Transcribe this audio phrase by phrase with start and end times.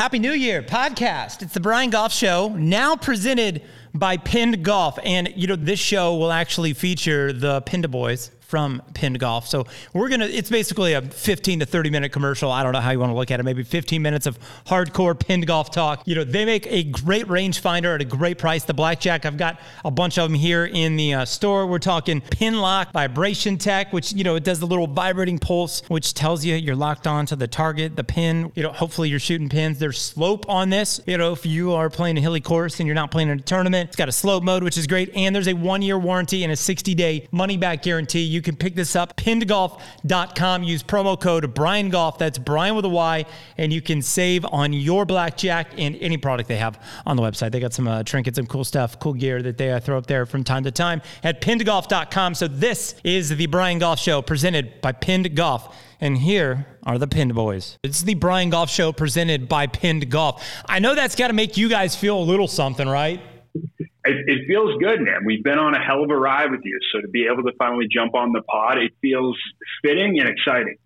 [0.00, 1.42] Happy New Year podcast.
[1.42, 3.60] It's the Brian Goff Show, now presented
[3.92, 4.98] by Pinned Golf.
[5.04, 9.46] And, you know, this show will actually feature the Pinned Boys from Pinned Golf.
[9.46, 12.50] So we're going to, it's basically a 15 to 30 minute commercial.
[12.50, 13.44] I don't know how you want to look at it.
[13.44, 16.02] Maybe 15 minutes of hardcore Pinned Golf talk.
[16.04, 18.64] You know, they make a great rangefinder at a great price.
[18.64, 21.66] The Blackjack, I've got a bunch of them here in the uh, store.
[21.68, 25.82] We're talking Pin Lock Vibration Tech, which, you know, it does the little vibrating pulse,
[25.86, 28.50] which tells you you're locked on to the target, the pin.
[28.56, 29.78] You know, hopefully you're shooting pins.
[29.78, 31.00] There's slope on this.
[31.06, 33.42] You know, if you are playing a hilly course and you're not playing in a
[33.42, 35.14] tournament, it's got a slope mode, which is great.
[35.14, 38.22] And there's a one year warranty and a 60 day money back guarantee.
[38.22, 40.62] You can pick this up, pinnedgolf.com.
[40.62, 42.18] Use promo code Brian Golf.
[42.18, 43.24] That's Brian with a Y,
[43.58, 47.52] and you can save on your blackjack and any product they have on the website.
[47.52, 50.06] They got some uh, trinkets, some cool stuff, cool gear that they uh, throw up
[50.06, 52.34] there from time to time at pinnedgolf.com.
[52.34, 55.76] So this is the Brian Golf Show presented by Pinned Golf.
[56.00, 57.78] And here are the Pinned Boys.
[57.82, 60.42] It's the Brian Golf Show presented by Pinned Golf.
[60.66, 63.20] I know that's got to make you guys feel a little something, right?
[63.54, 63.68] It,
[64.04, 65.24] it, feels good, man.
[65.24, 66.78] We've been on a hell of a ride with you.
[66.92, 69.36] So to be able to finally jump on the pod, it feels
[69.84, 70.76] fitting and exciting.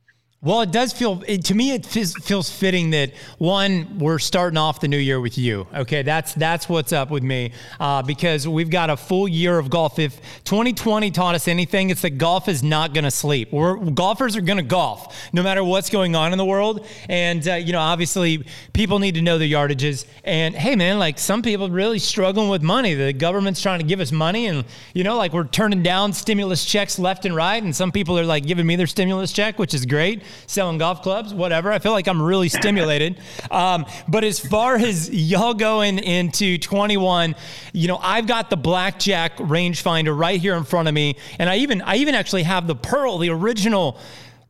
[0.45, 1.73] Well, it does feel it, to me.
[1.73, 5.67] It feels fitting that one we're starting off the new year with you.
[5.75, 9.70] Okay, that's that's what's up with me uh, because we've got a full year of
[9.70, 9.98] golf.
[9.98, 13.53] If 2020 taught us anything, it's that golf is not going to sleep.
[13.53, 16.86] We're, golfers are going to golf no matter what's going on in the world.
[17.08, 20.05] And uh, you know, obviously, people need to know the yardages.
[20.25, 22.92] And hey, man, like some people really struggling with money.
[22.92, 26.67] The government's trying to give us money, and you know, like we're turning down stimulus
[26.67, 27.62] checks left and right.
[27.62, 31.02] And some people are like giving me their stimulus check, which is great selling golf
[31.02, 31.72] clubs, whatever.
[31.72, 33.20] I feel like I'm really stimulated.
[33.50, 37.36] Um, but as far as y'all going into 21,
[37.72, 41.56] you know, I've got the blackjack rangefinder right here in front of me, and I
[41.56, 43.98] even I even actually have the pearl, the original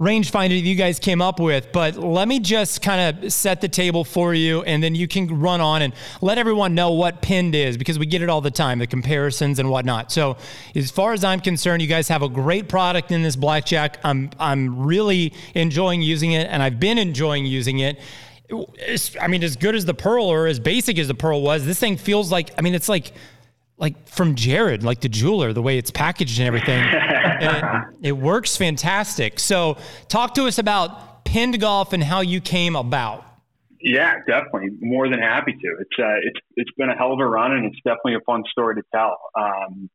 [0.01, 1.73] rangefinder you guys came up with.
[1.73, 5.41] But let me just kind of set the table for you, and then you can
[5.41, 8.51] run on and let everyone know what pinned is because we get it all the
[8.51, 10.13] time, the comparisons and whatnot.
[10.13, 10.37] So,
[10.75, 13.99] as far as I'm concerned, you guys have a great product in this blackjack.
[14.05, 17.99] I'm I'm really enjoying using it, and I've been enjoying using it.
[19.21, 21.79] I mean, as good as the Pearl or as basic as the Pearl was, this
[21.79, 23.13] thing feels like, I mean, it's like
[23.85, 26.83] like from Jared, like the jeweler, the way it's packaged and everything.
[26.95, 29.39] and it, it, works fantastic.
[29.39, 29.77] So,
[30.09, 33.27] talk to us about pinned golf and how you came about.
[33.83, 34.71] Yeah, definitely.
[34.81, 35.69] More than happy to.
[35.81, 38.43] It's uh, it's it's been a hell of a run, and it's definitely a fun
[38.51, 39.19] story to tell.
[39.39, 39.91] Um,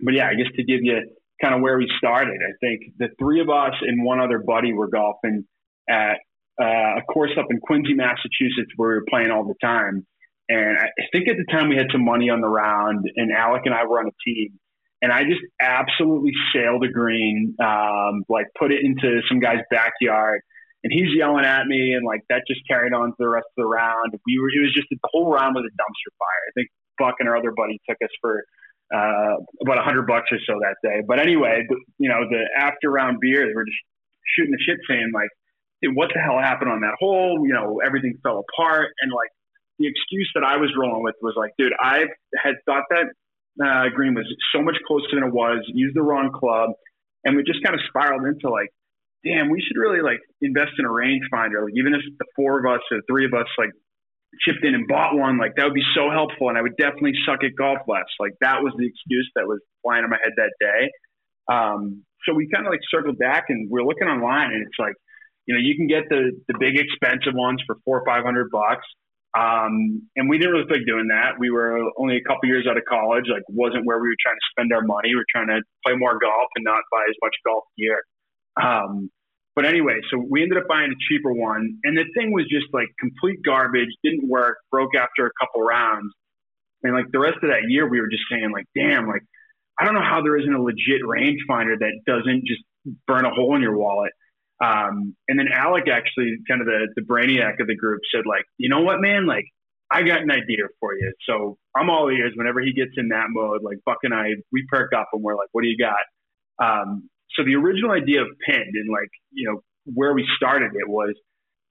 [0.00, 1.00] but yeah, I guess to give you
[1.42, 4.72] kind of where we started, I think the three of us and one other buddy
[4.72, 5.44] were golfing
[5.90, 6.18] at
[6.60, 10.06] uh, a course up in Quincy, Massachusetts, where we were playing all the time
[10.52, 13.62] and I think at the time we had some money on the round, and Alec
[13.64, 14.60] and I were on a team.
[15.00, 20.42] And I just absolutely sailed a green, um, like put it into some guy's backyard.
[20.84, 23.64] And he's yelling at me, and like that just carried on to the rest of
[23.64, 24.12] the round.
[24.26, 26.44] We were, it was just the whole round was a dumpster fire.
[26.48, 28.44] I think Buck and our other buddy took us for
[28.92, 31.00] uh, about a hundred bucks or so that day.
[31.06, 31.64] But anyway,
[31.98, 33.78] you know, the after round beer, they were just
[34.36, 35.30] shooting the shit, saying like,
[35.96, 39.30] "What the hell happened on that hole?" You know, everything fell apart, and like
[39.78, 42.04] the excuse that I was rolling with was like, dude, I
[42.36, 43.06] had thought that
[43.60, 46.70] uh, green was so much closer than it was, used the wrong club,
[47.24, 48.68] and we just kind of spiraled into like,
[49.24, 51.64] damn, we should really like invest in a rangefinder.
[51.64, 53.70] Like even if the four of us or three of us like
[54.40, 57.14] chipped in and bought one, like that would be so helpful, and I would definitely
[57.26, 58.08] suck at golf less.
[58.18, 60.90] Like that was the excuse that was flying in my head that day.
[61.50, 64.94] Um, so we kind of like circled back and we're looking online, and it's like,
[65.46, 68.50] you know, you can get the the big expensive ones for four or five hundred
[68.50, 68.86] bucks.
[69.32, 71.40] Um, and we didn't really think doing that.
[71.40, 74.36] We were only a couple years out of college, like wasn't where we were trying
[74.36, 75.14] to spend our money.
[75.14, 78.04] We are trying to play more golf and not buy as much golf gear.
[78.60, 79.10] Um,
[79.56, 82.68] but anyway, so we ended up buying a cheaper one, and the thing was just
[82.72, 83.88] like complete garbage.
[84.04, 84.58] Didn't work.
[84.70, 86.12] Broke after a couple rounds,
[86.82, 89.22] and like the rest of that year, we were just saying like, damn, like
[89.78, 92.60] I don't know how there isn't a legit rangefinder that doesn't just
[93.06, 94.12] burn a hole in your wallet.
[94.62, 98.44] Um, and then Alec actually, kind of the, the brainiac of the group, said like,
[98.58, 99.44] you know what, man, like
[99.90, 101.12] I got an idea for you.
[101.28, 103.62] So I'm all ears whenever he gets in that mode.
[103.62, 106.06] Like Buck and I, we perk up and we're like, what do you got?
[106.62, 110.88] Um, so the original idea of pinned and like, you know, where we started it
[110.88, 111.14] was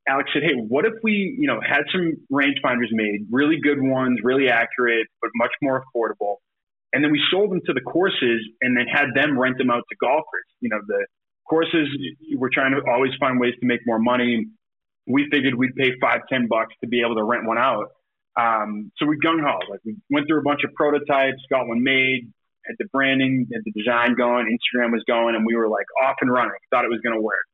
[0.07, 4.19] Alec said, Hey, what if we, you know, had some rangefinders made, really good ones,
[4.23, 6.37] really accurate, but much more affordable.
[6.93, 9.83] And then we sold them to the courses and then had them rent them out
[9.89, 10.49] to golfers.
[10.59, 11.05] You know, the
[11.51, 11.87] courses,
[12.39, 14.33] we're trying to always find ways to make more money.
[15.15, 17.87] We figured we'd pay five, ten bucks to be able to rent one out.
[18.39, 21.81] Um, so we gung ho, like we went through a bunch of prototypes, got one
[21.83, 22.21] made,
[22.65, 26.17] had the branding, had the design going, Instagram was going, and we were like off
[26.23, 26.61] and running.
[26.71, 27.47] Thought it was going to work.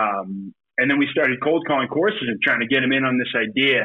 [0.00, 3.18] Um, and then we started cold calling courses and trying to get them in on
[3.22, 3.80] this idea.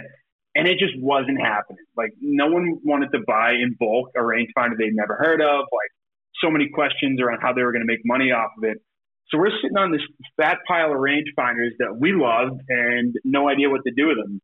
[0.55, 1.85] and it just wasn't happening.
[1.95, 5.59] Like no one wanted to buy in bulk a rangefinder they'd never heard of.
[5.71, 5.91] Like
[6.43, 8.77] so many questions around how they were going to make money off of it.
[9.31, 10.01] So we're sitting on this
[10.35, 14.41] fat pile of rangefinders that we loved and no idea what to do with them.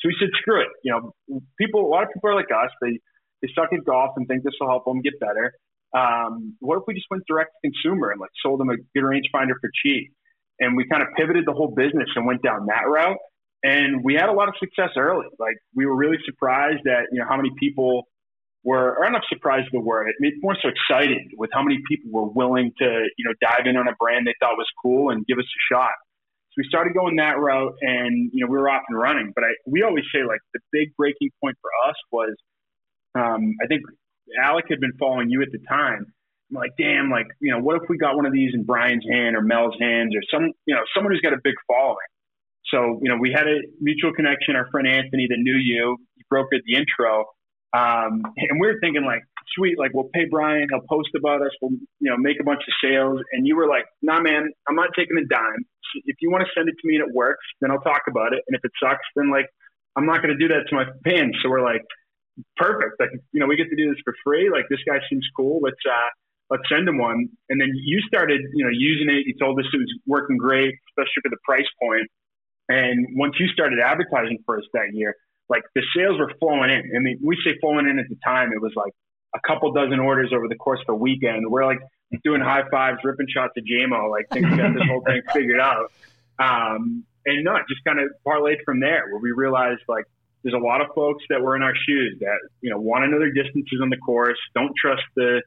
[0.00, 0.68] So we said, screw it.
[0.84, 2.70] You know, people, a lot of people are like us.
[2.80, 2.98] They
[3.42, 5.52] they suck at golf and think this will help them get better.
[5.96, 9.04] Um, what if we just went direct to consumer and like sold them a good
[9.04, 10.12] rangefinder for cheap?
[10.60, 13.16] And we kind of pivoted the whole business and went down that route.
[13.62, 15.26] And we had a lot of success early.
[15.38, 18.04] Like we were really surprised at you know how many people
[18.64, 21.78] were, or I'm not surprised the word, it made more so excited with how many
[21.88, 22.84] people were willing to
[23.16, 25.74] you know dive in on a brand they thought was cool and give us a
[25.74, 25.92] shot.
[26.50, 29.32] So we started going that route, and you know we were off and running.
[29.34, 32.34] But I, we always say like the big breaking point for us was,
[33.14, 33.82] um, I think
[34.42, 36.12] Alec had been following you at the time.
[36.50, 39.04] I'm like, damn, like you know, what if we got one of these in Brian's
[39.08, 42.10] hand or Mel's hands or some, you know, someone who's got a big following.
[42.66, 44.54] So, you know, we had a mutual connection.
[44.54, 47.24] Our friend Anthony that knew you, he brokered the intro.
[47.72, 49.22] Um, and we were thinking like,
[49.54, 52.62] sweet, like we'll pay Brian, he'll post about us, we'll, you know, make a bunch
[52.66, 53.20] of sales.
[53.32, 55.64] And you were like, nah, man, I'm not taking a dime.
[56.04, 58.32] If you want to send it to me and it works, then I'll talk about
[58.32, 58.42] it.
[58.48, 59.46] And if it sucks, then like,
[59.96, 61.36] I'm not going to do that to my fans.
[61.42, 61.82] So we're like,
[62.56, 62.98] perfect.
[62.98, 64.50] Like, you know, we get to do this for free.
[64.50, 65.60] Like this guy seems cool.
[65.62, 66.10] Let's, uh,
[66.50, 67.28] let's send him one.
[67.48, 69.26] And then you started, you know, using it.
[69.26, 72.06] You told us it was working great, especially for the price point.
[72.68, 75.14] And once you started advertising for us that year,
[75.50, 76.96] like the sales were flowing in.
[76.96, 78.92] I mean, we say flowing in at the time, it was like
[79.34, 81.44] a couple dozen orders over the course of a weekend.
[81.50, 81.80] We're like
[82.24, 85.60] doing high fives, ripping shots at JMO, like think we got this whole thing figured
[85.60, 85.92] out.
[86.38, 90.04] Um, and no, it just kind of parlayed from there where we realized like
[90.42, 93.08] there's a lot of folks that were in our shoes that, you know, want to
[93.10, 95.42] know their distances on the course, don't trust the,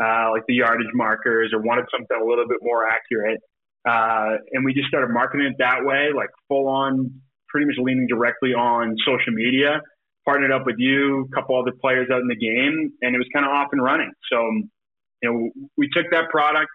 [0.00, 3.40] uh, like the yardage markers or wanted something a little bit more accurate.
[3.86, 8.06] Uh, and we just started marketing it that way, like full on, pretty much leaning
[8.06, 9.80] directly on social media.
[10.24, 13.26] Partnered up with you, a couple other players out in the game, and it was
[13.32, 14.12] kind of off and running.
[14.30, 14.36] So,
[15.22, 16.68] you know, we took that product.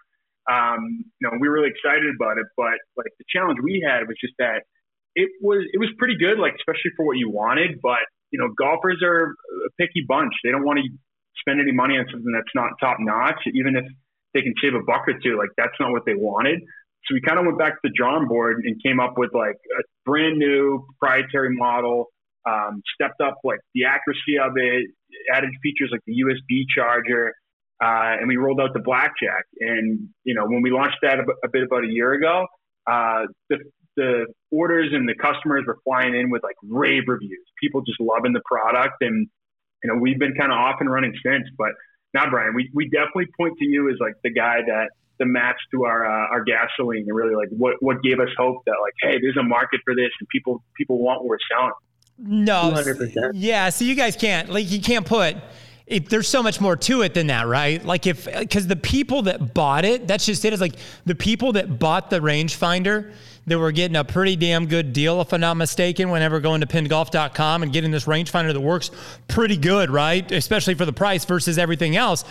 [0.50, 4.08] Um, you know, we were really excited about it, but like the challenge we had
[4.08, 4.66] was just that
[5.14, 7.80] it was it was pretty good, like especially for what you wanted.
[7.80, 10.34] But you know, golfers are a picky bunch.
[10.42, 10.86] They don't want to
[11.38, 13.84] spend any money on something that's not top notch, even if
[14.34, 15.38] they can save a buck or two.
[15.38, 16.60] Like that's not what they wanted.
[17.06, 19.56] So we kind of went back to the drawing board and came up with like
[19.78, 22.06] a brand new proprietary model,
[22.46, 24.86] um, stepped up like the accuracy of it,
[25.32, 27.32] added features like the USB charger,
[27.82, 29.44] uh, and we rolled out the blackjack.
[29.60, 32.46] And you know, when we launched that a, bit about a year ago,
[32.86, 33.58] uh, the
[33.96, 37.46] the orders and the customers were flying in with like rave reviews.
[37.62, 39.28] People just loving the product, and
[39.82, 41.44] you know, we've been kind of off and running since.
[41.58, 41.72] But
[42.14, 45.56] now, Brian, we we definitely point to you as like the guy that the match
[45.72, 48.94] to our uh, our gasoline and really like what what gave us hope that like
[49.02, 51.72] hey there's a market for this and people people want what we're selling.
[52.16, 53.32] No, 100%.
[53.34, 55.36] Yeah, so you guys can't like you can't put
[55.86, 57.84] if there's so much more to it than that, right?
[57.84, 60.52] Like if because the people that bought it, that's just it.
[60.52, 63.12] Is like the people that bought the rangefinder
[63.46, 66.66] that were getting a pretty damn good deal, if I'm not mistaken, whenever going to
[66.66, 68.90] pinnedgolf.com and getting this rangefinder that works
[69.28, 70.30] pretty good, right?
[70.32, 72.24] Especially for the price versus everything else.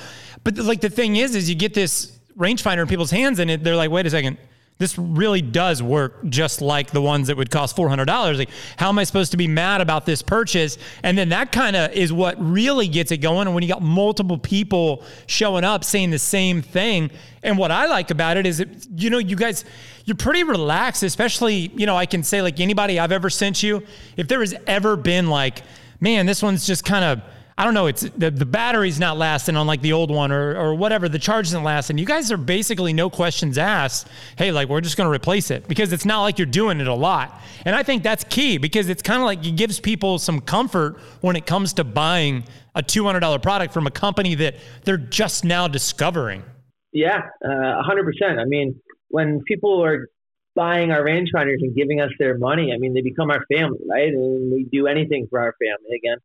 [0.44, 3.64] But like the thing is, is you get this rangefinder in people's hands and it,
[3.64, 4.38] they're like, wait a second,
[4.80, 8.38] this really does work just like the ones that would cost $400.
[8.38, 10.78] Like, how am I supposed to be mad about this purchase?
[11.04, 13.48] And then that kind of is what really gets it going.
[13.48, 17.12] And when you got multiple people showing up saying the same thing.
[17.44, 19.64] And what I like about it is, that, you know, you guys,
[20.06, 23.84] you're pretty relaxed, especially, you know, I can say like anybody I've ever sent you,
[24.18, 25.62] if there has ever been like,
[26.00, 27.22] man, this one's just kind of,
[27.58, 30.58] I don't know, it's the, the battery's not lasting on like the old one or,
[30.58, 31.98] or whatever, the charge isn't lasting.
[32.00, 34.08] You guys are basically no questions asked.
[34.38, 36.88] Hey, like we're just going to replace it because it's not like you're doing it
[36.88, 37.40] a lot.
[37.66, 41.00] And I think that's key because it's kind of like it gives people some comfort
[41.22, 42.44] when it comes to buying
[42.76, 46.44] a $200 product from a company that they're just now discovering.
[46.92, 48.40] Yeah, uh, 100%.
[48.40, 48.80] I mean,
[49.10, 50.08] when people are
[50.56, 54.08] buying our rangefinders and giving us their money, I mean, they become our family, right?
[54.08, 55.98] And we do anything for our family.
[55.98, 56.18] Again,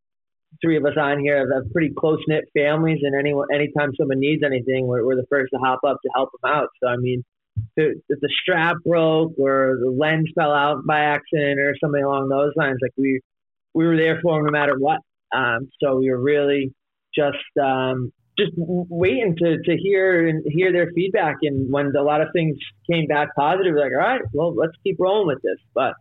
[0.63, 4.21] three of us on here have, have pretty close knit families, and any anytime someone
[4.21, 6.69] needs anything, we're, we're the first to hop up to help them out.
[6.83, 7.25] So I mean,
[7.77, 12.53] if, the strap broke or the lens fell out by accident or something along those
[12.57, 13.21] lines, like we
[13.75, 15.01] we were there for them no matter what.
[15.35, 16.73] Um, so we were really
[17.15, 21.37] just um, just waiting to, to hear and hear their feedback.
[21.43, 22.57] And when a lot of things
[22.91, 25.59] came back positive, like, all right, well, let's keep rolling with this.
[25.75, 25.95] But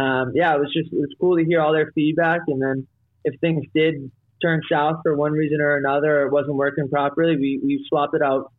[0.00, 2.86] um, yeah, it was just it was cool to hear all their feedback, and then
[3.24, 4.10] if things did
[4.42, 8.14] turn south for one reason or another, or it wasn't working properly, we, we swapped
[8.14, 8.52] it out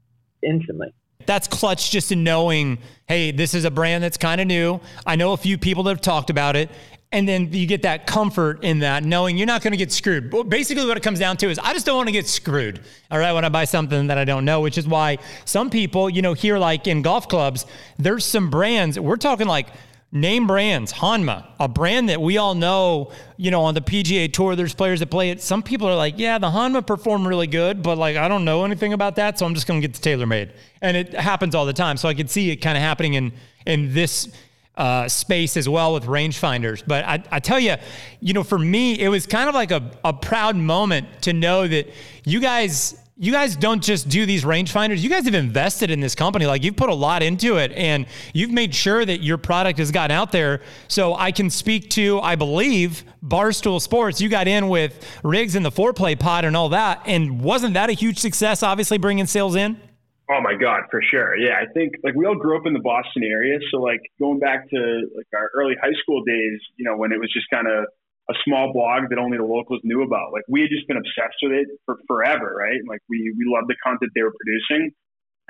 [0.44, 0.94] instantly.
[1.26, 4.80] That's clutch just in knowing, hey, this is a brand that's kind of new.
[5.06, 6.70] I know a few people that have talked about it.
[7.12, 10.30] and then you get that comfort in that knowing you're not going to get screwed
[10.32, 12.80] But basically what it comes down to is i just don't want to get screwed
[13.12, 16.10] all right when i buy something that i don't know which is why some people
[16.10, 17.66] you know here like in golf clubs
[18.00, 19.68] there's some brands we're talking like
[20.12, 24.56] name brands Honma, a brand that we all know you know on the pga tour
[24.56, 27.82] there's players that play it some people are like yeah the Honma performed really good
[27.82, 30.10] but like i don't know anything about that so i'm just going to get the
[30.10, 30.52] TaylorMade
[30.82, 33.32] and it happens all the time so i could see it kind of happening in
[33.66, 34.28] in this
[34.76, 36.84] uh, space as well with rangefinders.
[36.86, 37.76] But I, I, tell you,
[38.20, 41.68] you know, for me, it was kind of like a, a proud moment to know
[41.68, 41.90] that
[42.24, 42.98] you guys.
[43.24, 44.98] You guys don't just do these rangefinders.
[44.98, 46.48] You guys have invested in this company.
[46.48, 49.92] Like you've put a lot into it and you've made sure that your product has
[49.92, 50.62] gotten out there.
[50.88, 54.22] So I can speak to, I believe, Barstool Sports.
[54.22, 57.04] You got in with Riggs and the Fore Play pod and all that.
[57.06, 59.80] And wasn't that a huge success, obviously, bringing sales in?
[60.28, 61.38] Oh my God, for sure.
[61.38, 64.40] Yeah, I think like we all grew up in the Boston area, so like going
[64.40, 67.68] back to like our early high school days, you know, when it was just kind
[67.68, 67.86] of
[68.32, 70.32] a small blog that only the locals knew about.
[70.32, 72.80] Like we had just been obsessed with it for forever, right?
[72.88, 74.96] Like we we loved the content they were producing.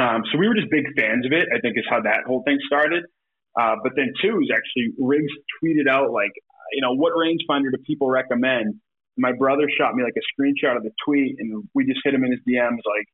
[0.01, 1.45] Um, so we were just big fans of it.
[1.53, 3.05] I think is how that whole thing started.
[3.53, 6.33] Uh, but then two is actually Riggs tweeted out like,
[6.73, 8.81] you know, what rangefinder do people recommend?
[9.17, 12.23] My brother shot me like a screenshot of the tweet, and we just hit him
[12.23, 13.05] in his DMs like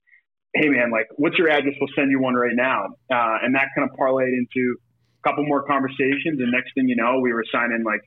[0.54, 1.76] hey man, like, what's your address?
[1.80, 2.86] We'll send you one right now.
[3.12, 6.40] Uh, and that kind of parlayed into a couple more conversations.
[6.40, 8.02] And next thing you know, we were signing like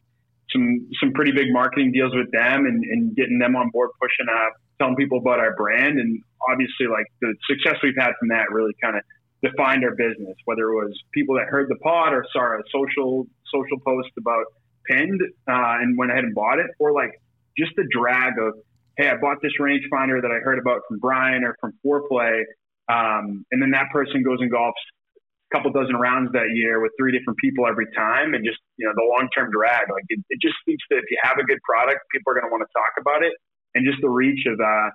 [0.52, 4.32] some some pretty big marketing deals with them and, and getting them on board, pushing
[4.32, 5.98] up, telling people about our brand.
[5.98, 9.02] And obviously, like the success we've had from that really kind of
[9.42, 10.36] defined our business.
[10.44, 14.44] Whether it was people that heard the pod or saw a social social post about
[14.86, 17.12] pinned uh, and went ahead and bought it, or like
[17.56, 18.54] just the drag of
[18.96, 22.44] hey, I bought this rangefinder that I heard about from Brian or from Fore Play,
[22.88, 24.72] um, and then that person goes and golfs
[25.52, 28.92] couple dozen rounds that year with three different people every time, and just you know
[28.94, 29.90] the long term drag.
[29.90, 32.46] Like it, it, just speaks to if you have a good product, people are going
[32.46, 33.34] to want to talk about it,
[33.74, 34.88] and just the reach of uh,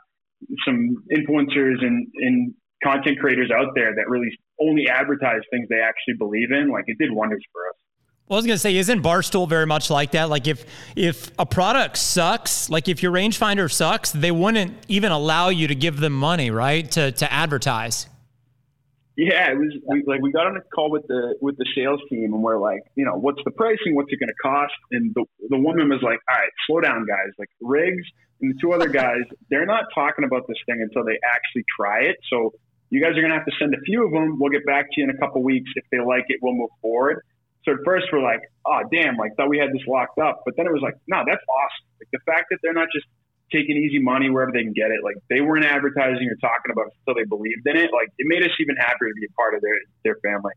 [0.66, 4.30] some influencers and, and content creators out there that really
[4.62, 6.72] only advertise things they actually believe in.
[6.72, 7.76] Like it did wonders for us.
[8.28, 10.30] Well, I was gonna say, isn't Barstool very much like that?
[10.30, 15.50] Like if if a product sucks, like if your rangefinder sucks, they wouldn't even allow
[15.50, 16.90] you to give them money, right?
[16.92, 18.08] To to advertise.
[19.18, 22.02] Yeah, it was we, like we got on a call with the with the sales
[22.10, 23.96] team, and we're like, you know, what's the pricing?
[23.96, 24.74] What's it going to cost?
[24.92, 27.32] And the the woman was like, all right, slow down, guys.
[27.40, 28.04] Like Riggs
[28.42, 32.12] and the two other guys, they're not talking about this thing until they actually try
[32.12, 32.18] it.
[32.30, 32.52] So
[32.90, 34.38] you guys are going to have to send a few of them.
[34.38, 35.72] We'll get back to you in a couple weeks.
[35.76, 37.24] If they like it, we'll move forward.
[37.64, 40.44] So at first we're like, oh damn, like thought we had this locked up.
[40.46, 41.88] But then it was like, no, that's awesome.
[42.04, 43.08] Like the fact that they're not just
[43.52, 45.04] taking easy money wherever they can get it.
[45.04, 47.92] Like they weren't advertising or talking about it until they believed in it.
[47.94, 50.54] Like it made us even happier to be a part of their their family.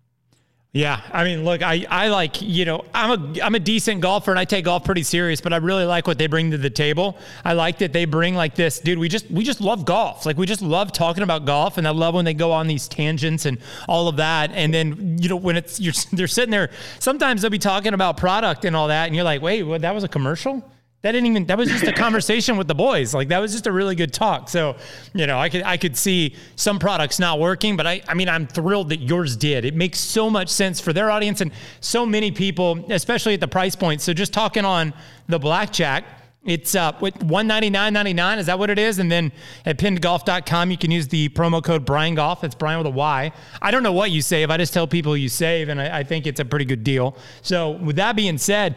[0.72, 4.30] Yeah, I mean, look, I, I like you know I'm a I'm a decent golfer
[4.30, 6.68] and I take golf pretty serious, but I really like what they bring to the
[6.68, 7.16] table.
[7.42, 8.98] I like that they bring like this, dude.
[8.98, 11.90] We just we just love golf, like we just love talking about golf, and I
[11.90, 14.50] love when they go on these tangents and all of that.
[14.52, 16.68] And then you know when it's you're they're sitting there,
[16.98, 19.94] sometimes they'll be talking about product and all that, and you're like, wait, what, that
[19.94, 20.62] was a commercial?
[21.02, 21.46] That didn't even.
[21.46, 23.14] That was just a conversation with the boys.
[23.14, 24.48] Like that was just a really good talk.
[24.48, 24.74] So,
[25.14, 28.28] you know, I could I could see some products not working, but I I mean
[28.28, 29.64] I'm thrilled that yours did.
[29.64, 33.46] It makes so much sense for their audience and so many people, especially at the
[33.46, 34.00] price point.
[34.00, 34.92] So just talking on
[35.28, 36.04] the blackjack,
[36.44, 38.40] it's uh with one ninety nine ninety nine.
[38.40, 38.98] Is that what it is?
[38.98, 39.30] And then
[39.66, 42.42] at pinnedgolf.com, you can use the promo code Brian Golf.
[42.42, 43.30] It's Brian with a Y.
[43.62, 44.50] I don't know what you save.
[44.50, 47.16] I just tell people you save, and I, I think it's a pretty good deal.
[47.42, 48.74] So with that being said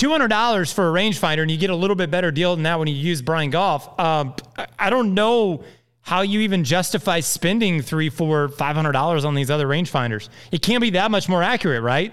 [0.00, 2.88] $200 for a rangefinder, and you get a little bit better deal than that when
[2.88, 4.00] you use Brian Golf.
[4.00, 4.34] Um,
[4.78, 5.62] I don't know
[6.00, 10.28] how you even justify spending three, four, five hundred dollars on these other rangefinders.
[10.50, 12.12] It can't be that much more accurate, right?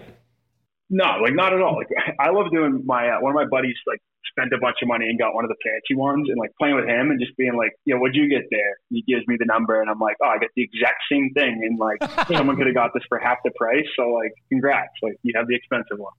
[0.89, 1.75] No, like not at all.
[1.75, 1.87] Like
[2.19, 3.99] I love doing my uh, one of my buddies like
[4.31, 6.75] spent a bunch of money and got one of the fancy ones and like playing
[6.75, 8.77] with him and just being like, yeah, what'd you get there?
[8.89, 11.63] He gives me the number and I'm like, oh, I got the exact same thing
[11.63, 13.85] and like someone could have got this for half the price.
[13.97, 16.13] So like, congrats, like you have the expensive one.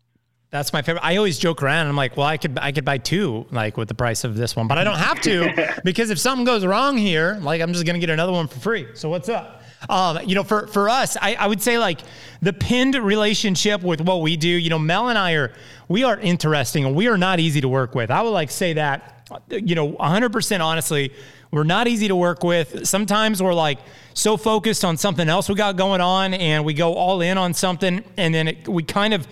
[0.50, 1.04] That's my favorite.
[1.04, 1.88] I always joke around.
[1.88, 4.56] I'm like, well, I could I could buy two like with the price of this
[4.56, 7.84] one, but I don't have to because if something goes wrong here, like I'm just
[7.84, 8.88] gonna get another one for free.
[8.94, 9.62] So what's up?
[9.90, 12.00] Um, you know, for for us, I, I would say like
[12.40, 14.48] the pinned relationship with what we do.
[14.48, 15.52] You know, Mel and I are
[15.86, 18.10] we are interesting and we are not easy to work with.
[18.10, 19.14] I would like say that.
[19.50, 21.12] You know, 100% honestly,
[21.50, 22.88] we're not easy to work with.
[22.88, 23.78] Sometimes we're like
[24.14, 27.52] so focused on something else we got going on, and we go all in on
[27.52, 29.28] something, and then it, we kind of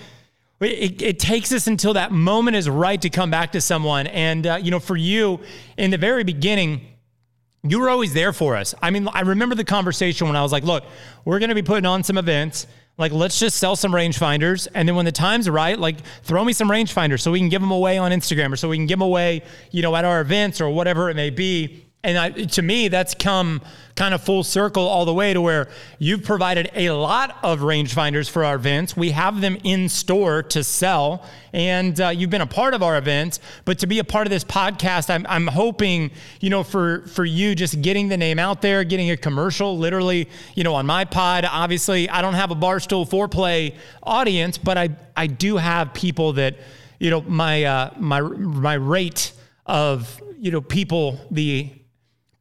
[0.60, 4.06] it, it, takes us until that moment is right to come back to someone.
[4.06, 5.40] And, uh, you know, for you
[5.76, 6.80] in the very beginning,
[7.62, 8.75] you were always there for us.
[8.80, 10.84] I mean, I remember the conversation when I was like, look,
[11.25, 12.66] we're going to be putting on some events.
[12.98, 14.68] Like, let's just sell some rangefinders.
[14.75, 17.60] And then when the time's right, like, throw me some rangefinders so we can give
[17.60, 20.22] them away on Instagram or so we can give them away, you know, at our
[20.22, 21.85] events or whatever it may be.
[22.06, 23.60] And I, to me, that's come
[23.96, 28.30] kind of full circle all the way to where you've provided a lot of rangefinders
[28.30, 28.96] for our events.
[28.96, 32.96] We have them in store to sell, and uh, you've been a part of our
[32.96, 33.40] events.
[33.64, 37.25] But to be a part of this podcast, I'm, I'm hoping, you know, for for
[37.25, 41.04] you just getting the name out there, getting a commercial, literally, you know, on my
[41.04, 41.44] pod.
[41.44, 46.34] Obviously, I don't have a barstool Fore Play audience, but I I do have people
[46.34, 46.56] that,
[47.00, 49.32] you know, my uh, my my rate
[49.66, 51.72] of you know people the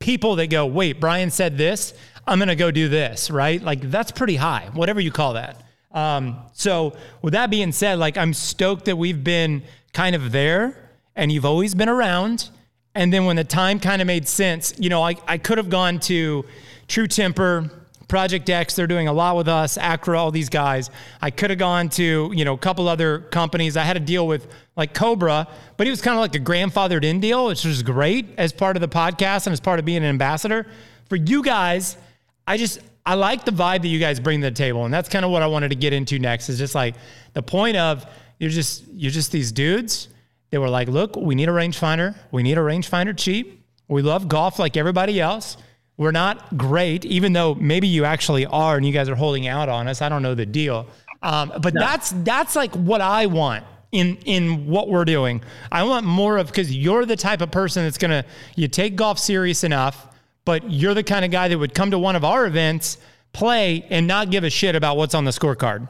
[0.06, 1.96] people that go, wait, Brian said this,
[2.28, 3.60] I'm going to go do this, right?
[3.60, 5.64] Like that's pretty high, whatever you call that.
[5.92, 10.92] Um, so with that being said, like I'm stoked that we've been kind of there
[11.16, 12.52] and you've always been around.
[12.94, 15.72] And then when the time kind of made sense, you know, I, I could have
[15.72, 16.46] gone to
[16.88, 17.72] True Temper,
[18.08, 20.92] Project X, they're doing a lot with us, ACCRA, all these guys.
[21.22, 23.76] I could have gone to, you know, a couple other companies.
[23.78, 25.48] I had a deal with like Cobra,
[25.78, 28.78] but he was kind of like a grandfathered in deal, which was great as part
[28.78, 30.68] of the podcast and as part of being an ambassador.
[31.10, 31.98] For you guys,
[32.46, 34.86] I just, I like the vibe that you guys bring to the table.
[34.86, 36.96] And that's kind of what I wanted to get into next is just like
[37.34, 38.06] the point of
[38.40, 40.10] you're just, you're just these dudes
[40.50, 42.16] They were like, look, we need a rangefinder.
[42.32, 43.64] We need a rangefinder cheap.
[43.88, 45.58] We love golf like everybody else.
[45.98, 49.70] We're not great, even though maybe you actually are and you guys are holding out
[49.70, 50.02] on us.
[50.02, 50.88] I don't know the deal.
[51.22, 51.82] Um, but no.
[51.82, 55.42] that's that's like what I want in in what we're doing.
[55.72, 58.26] I want more of because you're the type of person that's gonna
[58.56, 60.08] you take golf serious enough,
[60.44, 62.98] but you're the kind of guy that would come to one of our events,
[63.32, 65.88] play, and not give a shit about what's on the scorecard.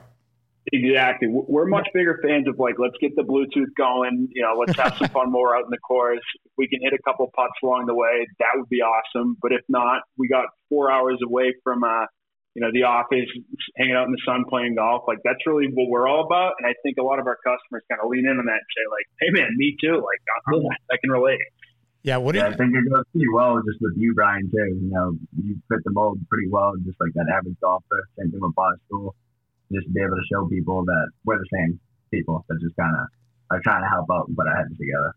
[0.73, 1.27] Exactly.
[1.29, 4.29] We're much bigger fans of like, let's get the Bluetooth going.
[4.31, 6.25] You know, let's have some fun more out in the course.
[6.43, 9.37] If we can hit a couple putts along the way, that would be awesome.
[9.41, 12.09] But if not, we got four hours away from, uh,
[12.55, 13.29] you know, the office,
[13.77, 15.03] hanging out in the sun, playing golf.
[15.07, 16.53] Like that's really what we're all about.
[16.57, 18.71] And I think a lot of our customers kind of lean in on that and
[18.73, 20.01] say like, hey man, me too.
[20.01, 21.45] Like I'm, I can relate.
[22.01, 24.77] Yeah, what yeah, I think it goes pretty well just with you, Brian, too.
[24.81, 28.09] You know, you fit the mold pretty well, just like that average golfer.
[28.17, 29.13] Same thing with Barstool
[29.75, 31.79] just be able to show people that we're the same
[32.11, 33.07] people that just kind of
[33.51, 35.13] are trying to help out and put our heads together.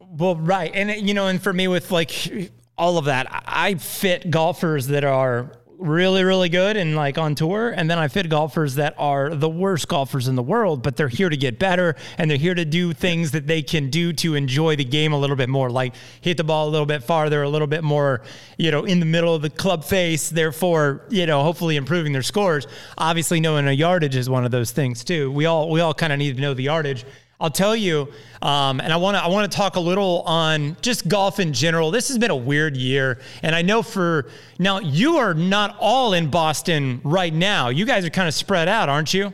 [0.00, 0.70] Well, right.
[0.74, 5.04] And, you know, and for me with like all of that, I fit golfers that
[5.04, 7.70] are really, really good and like on tour.
[7.70, 11.08] And then I fit golfers that are the worst golfers in the world, but they're
[11.08, 14.34] here to get better and they're here to do things that they can do to
[14.34, 17.42] enjoy the game a little bit more, like hit the ball a little bit farther,
[17.42, 18.22] a little bit more,
[18.56, 22.22] you know, in the middle of the club face, therefore, you know, hopefully improving their
[22.22, 22.66] scores.
[22.96, 25.30] Obviously knowing a yardage is one of those things too.
[25.30, 27.04] We all we all kind of need to know the yardage.
[27.42, 28.08] I'll tell you,
[28.40, 31.52] um, and I want to I want to talk a little on just golf in
[31.52, 31.90] general.
[31.90, 34.28] This has been a weird year, and I know for
[34.60, 37.68] now you are not all in Boston right now.
[37.68, 39.32] You guys are kind of spread out, aren't you?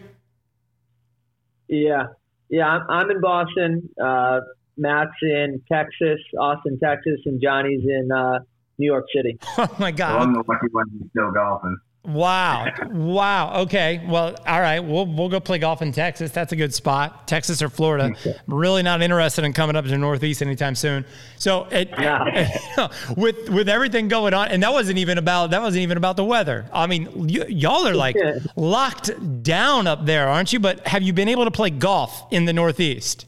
[1.68, 2.06] Yeah,
[2.48, 2.66] yeah.
[2.66, 3.90] I'm, I'm in Boston.
[4.02, 4.40] Uh,
[4.78, 8.38] Matt's in Texas, Austin, Texas, and Johnny's in uh,
[8.78, 9.38] New York City.
[9.58, 10.14] Oh my God!
[10.14, 11.76] Well, I'm the lucky one who's still golfing.
[12.08, 12.66] Wow.
[12.90, 13.60] wow.
[13.62, 14.02] Okay.
[14.08, 14.80] Well, all right.
[14.80, 16.30] We'll we'll go play golf in Texas.
[16.30, 17.28] That's a good spot.
[17.28, 18.14] Texas or Florida.
[18.24, 21.04] I'm really not interested in coming up to the Northeast anytime soon.
[21.36, 22.88] So it, yeah.
[23.16, 26.24] with with everything going on, and that wasn't even about that wasn't even about the
[26.24, 26.64] weather.
[26.72, 28.16] I mean, y'all are like
[28.56, 30.60] locked down up there, aren't you?
[30.60, 33.26] But have you been able to play golf in the Northeast?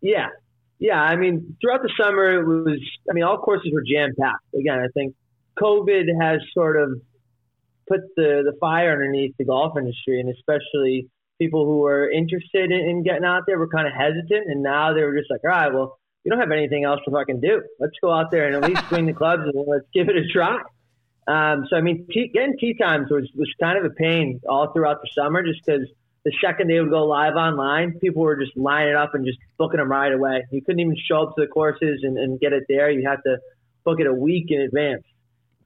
[0.00, 0.26] Yeah.
[0.80, 1.00] Yeah.
[1.00, 2.80] I mean, throughout the summer, it was.
[3.08, 4.42] I mean, all courses were jam packed.
[4.58, 5.14] Again, I think
[5.60, 7.00] COVID has sort of
[7.88, 12.80] put the, the fire underneath the golf industry and especially people who were interested in,
[12.80, 15.50] in getting out there were kind of hesitant and now they were just like, all
[15.50, 17.62] right, well, we don't have anything else to fucking do.
[17.78, 20.26] Let's go out there and at least swing the clubs and let's give it a
[20.26, 20.60] try.
[21.28, 24.72] Um, so I mean, tea, getting tee times was was kind of a pain all
[24.72, 25.88] throughout the summer, just because
[26.24, 29.78] the second they would go live online, people were just lining up and just booking
[29.78, 30.44] them right away.
[30.50, 32.90] You couldn't even show up to the courses and, and get it there.
[32.90, 33.38] You had to
[33.84, 35.04] book it a week in advance.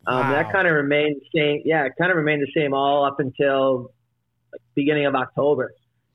[0.06, 0.32] Um, wow.
[0.32, 1.62] That kind of remained the same.
[1.64, 3.92] Yeah, it kind of remained the same all up until
[4.52, 5.72] like, beginning of October.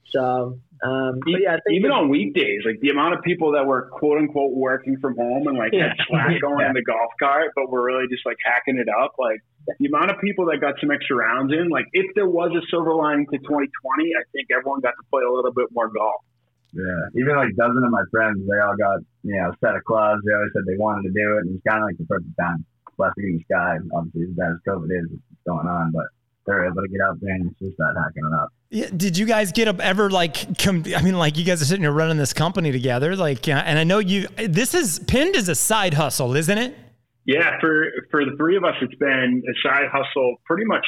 [0.10, 4.18] So, um, but yeah, even on weekdays, like the amount of people that were quote
[4.18, 5.90] unquote working from home and like yeah.
[5.90, 6.70] had Slack going yeah.
[6.70, 9.14] in the golf cart, but were really just like hacking it up.
[9.18, 9.42] Like
[9.80, 11.70] the amount of people that got some extra rounds in.
[11.70, 13.70] Like if there was a silver lining to 2020,
[14.14, 16.22] I think everyone got to play a little bit more golf.
[16.74, 19.84] Yeah, even like dozen of my friends, they all got you know a set of
[19.86, 20.22] clubs.
[20.26, 22.36] They always said they wanted to do it, and it's kind of like the perfect
[22.38, 22.66] time
[22.98, 23.78] blessing in the sky.
[23.94, 26.06] Obviously, as bad as COVID is, it's going on, but
[26.46, 28.50] they're able to get out there and just start hacking it up.
[28.70, 30.60] Yeah, did you guys get up ever like?
[30.60, 33.64] Com- I mean, like you guys are sitting here running this company together, like, uh,
[33.66, 34.28] and I know you.
[34.38, 36.76] This is pinned as a side hustle, isn't it?
[37.26, 40.86] Yeah, for for the three of us, it's been a side hustle pretty much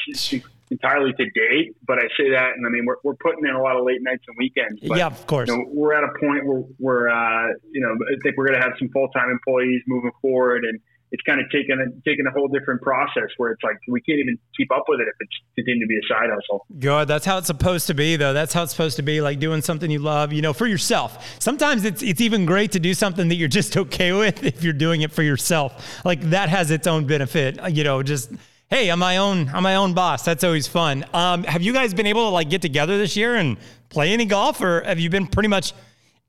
[0.70, 3.62] entirely to date, but I say that, and I mean we're, we're putting in a
[3.62, 4.82] lot of late nights and weekends.
[4.86, 5.48] But, yeah, of course.
[5.48, 8.60] You know, we're at a point where we're, uh, you know, I think we're going
[8.60, 10.80] to have some full time employees moving forward, and
[11.12, 14.20] it's kind of taken a, taken a whole different process where it's like we can't
[14.20, 16.66] even keep up with it if it's continuing to be a side hustle.
[16.80, 17.08] Good.
[17.08, 18.34] That's how it's supposed to be, though.
[18.34, 21.38] That's how it's supposed to be, like doing something you love, you know, for yourself.
[21.40, 24.74] Sometimes it's it's even great to do something that you're just okay with if you're
[24.74, 26.04] doing it for yourself.
[26.04, 28.32] Like that has its own benefit, you know, just
[28.70, 30.24] hey, I'm my own I'm my own boss.
[30.24, 31.06] That's always fun.
[31.14, 33.58] Um, have you guys been able to like get together this year and
[33.90, 35.74] play any golf, or have you been pretty much,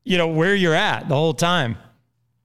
[0.05, 1.77] you know, where you're at the whole time?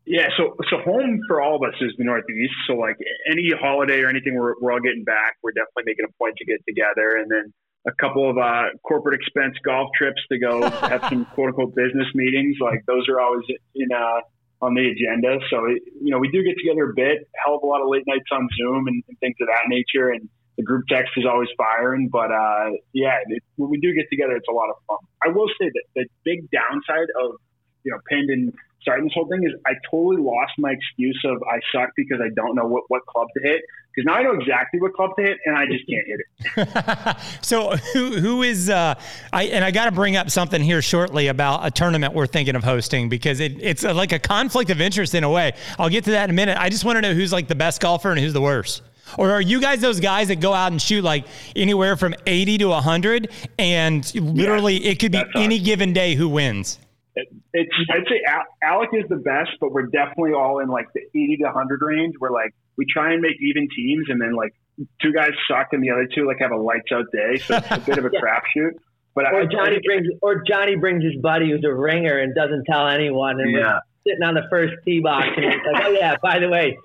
[0.06, 2.52] Yeah, so so home for all of us is the Northeast.
[2.66, 2.96] So like
[3.30, 5.36] any holiday or anything, we're we're all getting back.
[5.42, 7.52] We're definitely making a point to get together, and then
[7.86, 12.08] a couple of uh, corporate expense golf trips to go have some quote unquote business
[12.14, 12.56] meetings.
[12.60, 14.20] Like those are always in uh,
[14.64, 15.38] on the agenda.
[15.50, 18.04] So, you know, we do get together a bit, hell of a lot of late
[18.06, 20.08] nights on Zoom and, and things of that nature.
[20.10, 22.08] And the group text is always firing.
[22.08, 24.98] But uh, yeah, it, when we do get together, it's a lot of fun.
[25.22, 27.36] I will say that the big downside of,
[27.84, 28.52] you know, pinned and
[28.84, 32.28] starting this whole thing is I totally lost my excuse of I suck because I
[32.36, 33.62] don't know what, what club to hit.
[33.94, 36.20] Because now I know exactly what club to hit, and I just can't hit
[36.56, 37.16] it.
[37.42, 38.94] so who who is uh,
[39.32, 42.56] I and I got to bring up something here shortly about a tournament we're thinking
[42.56, 45.52] of hosting because it, it's a, like a conflict of interest in a way.
[45.78, 46.58] I'll get to that in a minute.
[46.58, 48.82] I just want to know who's like the best golfer and who's the worst.
[49.16, 52.58] Or are you guys those guys that go out and shoot like anywhere from 80
[52.58, 56.80] to 100 and literally yeah, it could be any given day who wins?
[57.16, 58.20] It's I'd say
[58.62, 62.14] Alec is the best, but we're definitely all in like the 80 to 100 range.
[62.20, 64.52] We're like we try and make even teams, and then like
[65.00, 67.70] two guys suck and the other two like have a lights out day, so it's
[67.70, 68.72] a bit of a crapshoot.
[69.14, 72.34] But or I, Johnny I, brings or Johnny brings his buddy who's a ringer and
[72.34, 73.78] doesn't tell anyone, and yeah.
[74.06, 76.76] sitting on the first tee box, and he's like, "Oh yeah, by the way."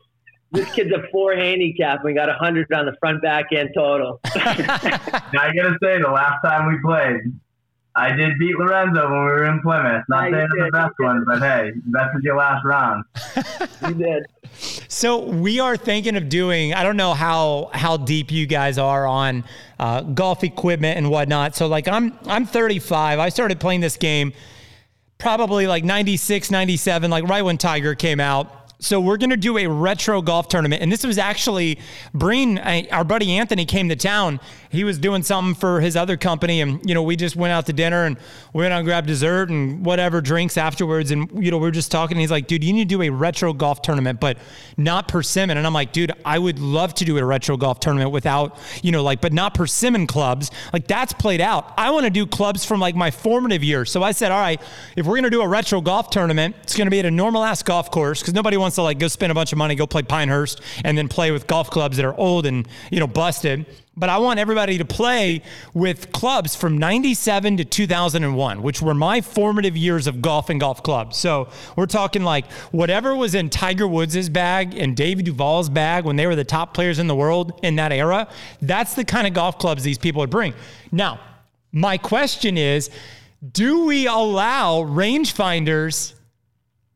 [0.52, 2.04] This kid's a four handicap.
[2.04, 4.20] We got a hundred on the front back end total.
[4.36, 7.22] now I gotta say, the last time we played,
[8.00, 10.04] I did beat Lorenzo when we were in Plymouth.
[10.08, 13.04] Not saying it's the best one, but hey, that's your last round.
[13.88, 14.26] you did.
[14.88, 16.74] So we are thinking of doing.
[16.74, 19.44] I don't know how how deep you guys are on
[19.80, 21.56] uh, golf equipment and whatnot.
[21.56, 23.20] So like I'm I'm 35.
[23.20, 24.34] I started playing this game
[25.18, 28.59] probably like 96, 97, like right when Tiger came out.
[28.82, 30.82] So we're going to do a retro golf tournament.
[30.82, 31.80] And this was actually
[32.14, 32.58] Breen,
[32.92, 34.40] our buddy Anthony came to town.
[34.70, 36.62] He was doing something for his other company.
[36.62, 38.18] And, you know, we just went out to dinner and
[38.54, 41.12] we went out and grabbed dessert and whatever drinks afterwards.
[41.12, 42.16] And, you know, we are just talking.
[42.16, 44.38] And he's like, dude, you need to do a retro golf tournament, but
[44.78, 45.58] not persimmon.
[45.58, 48.94] And I'm like, dude, I would love to do a retro golf tournament without, you
[48.94, 50.52] know, like, but not persimmon clubs.
[50.72, 51.74] Like that's played out.
[51.78, 53.92] I want to do clubs from like my formative years.
[53.92, 54.62] So I said, all right,
[54.96, 57.12] if we're going to do a retro golf tournament, it's going to be at a
[57.12, 59.58] normal ass golf course because nobody wants wants to like go spend a bunch of
[59.58, 63.00] money, go play Pinehurst, and then play with golf clubs that are old and you
[63.00, 63.66] know busted.
[63.98, 65.42] But I want everybody to play
[65.74, 70.84] with clubs from 97 to 2001, which were my formative years of golf and golf
[70.84, 71.18] clubs.
[71.18, 76.16] So we're talking like whatever was in Tiger Woods' bag and David Duval's bag when
[76.16, 78.30] they were the top players in the world in that era.
[78.62, 80.54] That's the kind of golf clubs these people would bring.
[80.92, 81.20] Now,
[81.72, 82.92] my question is
[83.52, 86.14] do we allow rangefinders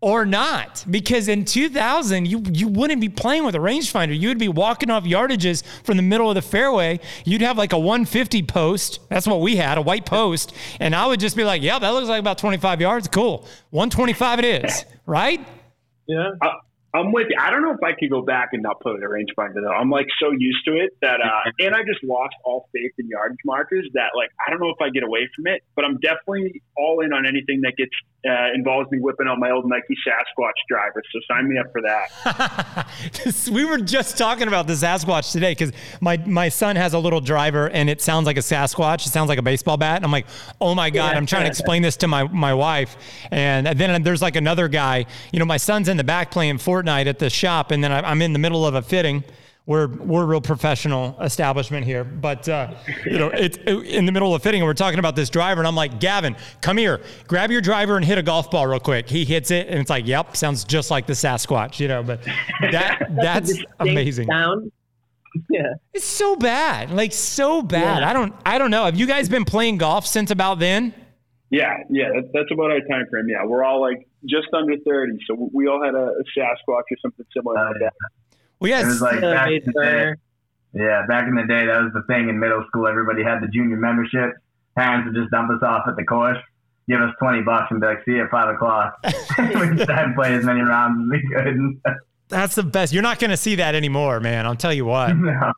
[0.04, 0.86] or not.
[0.90, 4.20] Because in 2000 you you wouldn't be playing with a rangefinder.
[4.20, 7.00] You would be walking off yardages from the middle of the fairway.
[7.26, 9.00] You'd have like a 150 post.
[9.10, 10.54] That's what we had a white post.
[10.80, 13.08] And i would just be like yeah that looks like about 25 yards.
[13.08, 13.48] Cool.
[13.72, 15.46] 125 it is right?
[16.08, 16.32] Yeah.
[16.96, 17.38] I'm with you.
[17.40, 19.72] I don't know if I could go back and not put a rangefinder though.
[19.72, 23.08] I'm like so used to it that, uh, and I just lost all faith in
[23.08, 25.64] yardage markers that like I don't know if I get away from it.
[25.76, 27.92] But I'm definitely all in on anything that gets
[28.28, 31.02] uh, involves me whipping out my old Nike Sasquatch driver.
[31.12, 32.88] So sign me up for that.
[33.52, 37.20] we were just talking about the Sasquatch today because my my son has a little
[37.20, 39.06] driver and it sounds like a Sasquatch.
[39.06, 39.98] It sounds like a baseball bat.
[39.98, 40.28] And I'm like,
[40.62, 41.16] oh my god!
[41.16, 42.96] I'm trying to explain this to my my wife,
[43.32, 45.06] and then there's like another guy.
[45.32, 48.22] You know, my son's in the back playing Fortnite at the shop, and then I'm
[48.22, 49.24] in the middle of a fitting
[49.66, 52.74] we're we're a real professional establishment here, but uh,
[53.06, 55.62] you know, it's it, in the middle of fitting, and we're talking about this driver,
[55.62, 58.82] and I'm like, Gavin, come here, grab your driver and hit a golf ball real
[58.82, 59.10] quick.
[59.10, 62.04] He hits it, and it's like, yep, sounds just like the Sasquatch, you know.
[62.04, 62.24] But
[62.72, 64.28] that that's amazing.
[64.28, 64.72] Sound.
[65.50, 65.62] Yeah,
[65.94, 68.02] it's so bad, like so bad.
[68.02, 68.10] Yeah.
[68.10, 68.84] I don't I don't know.
[68.84, 70.94] Have you guys been playing golf since about then?
[71.52, 73.30] Yeah, yeah, that's, that's about our time frame.
[73.30, 76.98] Yeah, we're all like just under thirty, so we all had a, a Sasquatch or
[77.02, 77.94] something similar uh, to that.
[78.64, 78.86] Well, yes.
[78.86, 80.14] It was like uh, back in the day.
[80.74, 82.88] Yeah, back in the day, that was the thing in middle school.
[82.88, 84.38] Everybody had the junior membership.
[84.78, 86.38] Parents would just dump us off at the course,
[86.88, 88.98] give us 20 bucks, and be like, see you at 5 o'clock.
[89.04, 91.96] we just had to play as many rounds as we could.
[92.30, 92.94] That's the best.
[92.94, 94.46] You're not going to see that anymore, man.
[94.46, 95.14] I'll tell you what.
[95.14, 95.52] No.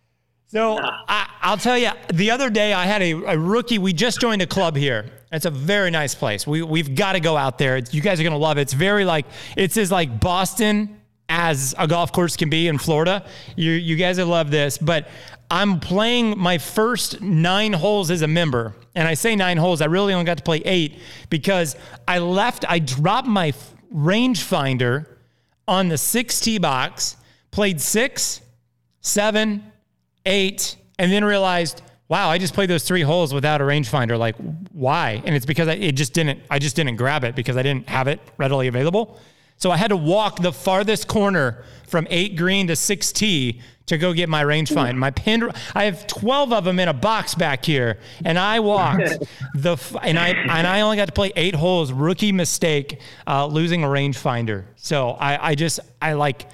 [0.47, 3.77] So I, I'll tell you, the other day I had a, a, rookie.
[3.77, 5.11] We just joined a club here.
[5.31, 6.47] It's a very nice place.
[6.47, 7.77] We we've got to go out there.
[7.77, 8.61] You guys are gonna love it.
[8.61, 9.25] It's very like
[9.57, 13.25] it's as like Boston as a golf course can be in Florida.
[13.55, 14.77] You you guys will love this.
[14.77, 15.07] But
[15.49, 19.81] I'm playing my first nine holes as a member, and I say nine holes.
[19.81, 21.75] I really only got to play eight because
[22.07, 22.65] I left.
[22.67, 23.53] I dropped my
[23.93, 25.07] rangefinder
[25.67, 27.17] on the six tee box.
[27.51, 28.41] Played six,
[28.99, 29.71] seven,
[30.25, 34.17] eight and then realized, wow, I just played those three holes without a rangefinder.
[34.17, 34.35] Like,
[34.71, 35.21] why?
[35.25, 36.39] And it's because I, it just didn't.
[36.49, 39.19] I just didn't grab it because I didn't have it readily available.
[39.57, 43.97] So I had to walk the farthest corner from eight green to six T to
[43.97, 44.95] go get my rangefinder.
[44.95, 45.51] My pin.
[45.73, 49.13] I have twelve of them in a box back here, and I walked
[49.55, 51.91] the and I and I only got to play eight holes.
[51.91, 54.65] Rookie mistake, uh, losing a rangefinder.
[54.75, 56.47] So I I just I like.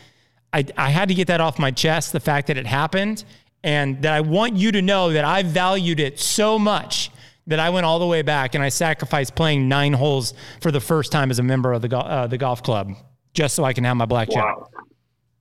[0.53, 3.23] I, I had to get that off my chest, the fact that it happened
[3.63, 7.11] and that I want you to know that I valued it so much
[7.51, 10.81] that I went all the way back and I sacrificed playing nine holes for the
[10.81, 12.93] first time as a member of the, uh, the golf club
[13.33, 14.43] just so I can have my blackjack.
[14.43, 14.67] Wow.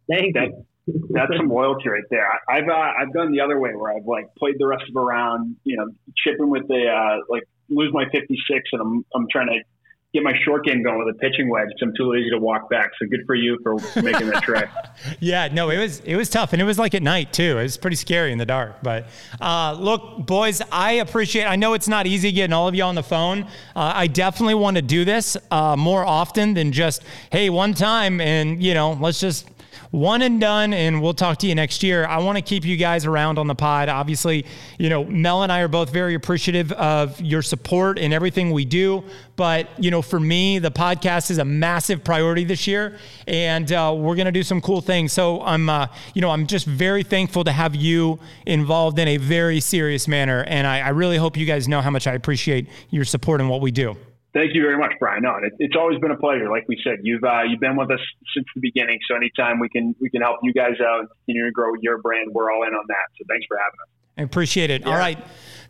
[0.09, 0.49] Thank that.
[1.11, 2.27] That's some loyalty right there.
[2.49, 5.01] I've uh, I've done the other way where I've like played the rest of the
[5.01, 8.37] round, you know, chipping with the uh, like lose my 56
[8.73, 9.61] and I'm I'm trying to
[10.13, 11.69] get my short game going with a pitching wedge.
[11.81, 12.91] I'm too lazy to walk back.
[13.01, 14.71] So good for you for making that trek.
[15.21, 17.59] yeah, no, it was it was tough, and it was like at night too.
[17.59, 18.77] It was pretty scary in the dark.
[18.83, 19.07] But
[19.41, 21.45] uh, look, boys, I appreciate.
[21.45, 23.43] I know it's not easy getting all of you on the phone.
[23.77, 28.21] Uh, I definitely want to do this uh, more often than just hey one time,
[28.21, 29.49] and you know, let's just
[29.91, 32.07] one and done, and we'll talk to you next year.
[32.07, 33.89] I want to keep you guys around on the pod.
[33.89, 34.47] Obviously,
[34.79, 38.65] you know, Mel and I are both very appreciative of your support in everything we
[38.65, 39.03] do.
[39.35, 43.93] But, you know, for me, the podcast is a massive priority this year, and uh,
[43.97, 45.13] we're going to do some cool things.
[45.13, 49.17] So I'm, uh, you know, I'm just very thankful to have you involved in a
[49.17, 50.45] very serious manner.
[50.47, 53.49] And I, I really hope you guys know how much I appreciate your support in
[53.49, 53.97] what we do.
[54.33, 55.23] Thank you very much, Brian.
[55.23, 56.49] No, it, it's always been a pleasure.
[56.49, 58.01] Like we said, you've uh, you've been with us
[58.35, 58.99] since the beginning.
[59.09, 61.99] So anytime we can we can help you guys out, and continue to grow your
[61.99, 63.11] brand, we're all in on that.
[63.19, 63.89] So thanks for having us.
[64.19, 64.83] I appreciate it.
[64.83, 64.89] Yeah.
[64.89, 65.19] All right.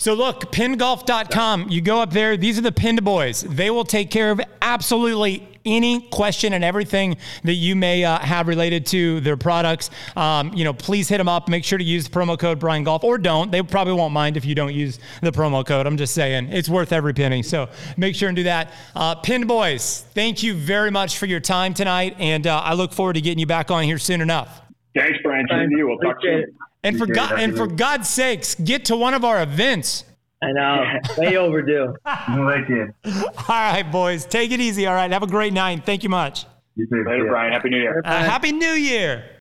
[0.00, 1.68] So look, pinnedgolf.com.
[1.68, 2.38] You go up there.
[2.38, 3.42] These are the pinned boys.
[3.42, 8.48] They will take care of absolutely any question and everything that you may uh, have
[8.48, 9.90] related to their products.
[10.16, 11.50] Um, you know, please hit them up.
[11.50, 13.50] Make sure to use the promo code Brian Golf or don't.
[13.50, 15.86] They probably won't mind if you don't use the promo code.
[15.86, 17.42] I'm just saying it's worth every penny.
[17.42, 18.72] So make sure and do that.
[18.96, 22.94] Uh, pinned boys, thank you very much for your time tonight, and uh, I look
[22.94, 24.62] forward to getting you back on here soon enough.
[24.96, 25.46] Thanks, Brian.
[25.50, 25.88] Same to you.
[25.88, 26.46] We'll talk soon.
[26.83, 30.05] And for God and for God's sakes, get to one of our events.
[30.43, 30.85] I know,
[31.19, 31.95] way overdue.
[32.07, 32.95] Thank you.
[33.05, 34.87] All right, boys, take it easy.
[34.87, 35.85] All right, have a great night.
[35.85, 36.47] Thank you much.
[36.77, 37.05] You too.
[37.07, 37.53] Later, Brian.
[37.53, 38.01] Happy New Year.
[38.03, 39.31] Uh, happy New Year.